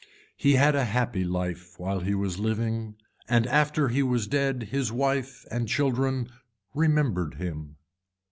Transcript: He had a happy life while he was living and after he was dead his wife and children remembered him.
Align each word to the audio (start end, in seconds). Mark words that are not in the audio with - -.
He 0.35 0.53
had 0.53 0.73
a 0.73 0.85
happy 0.85 1.23
life 1.23 1.77
while 1.79 1.99
he 1.99 2.15
was 2.15 2.39
living 2.39 2.95
and 3.29 3.45
after 3.45 3.89
he 3.89 4.01
was 4.01 4.25
dead 4.25 4.69
his 4.71 4.91
wife 4.91 5.45
and 5.51 5.67
children 5.67 6.27
remembered 6.73 7.35
him. 7.35 7.75